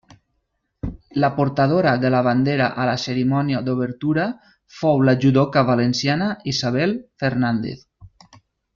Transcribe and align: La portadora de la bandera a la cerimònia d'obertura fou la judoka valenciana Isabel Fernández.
La 1.23 1.29
portadora 1.35 1.91
de 2.03 2.09
la 2.15 2.21
bandera 2.29 2.71
a 2.85 2.87
la 2.91 2.97
cerimònia 3.03 3.61
d'obertura 3.69 4.25
fou 4.81 5.07
la 5.11 5.17
judoka 5.27 5.67
valenciana 5.71 6.35
Isabel 6.57 7.01
Fernández. 7.25 7.89